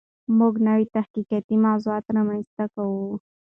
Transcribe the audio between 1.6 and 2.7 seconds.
موضوعات رامنځته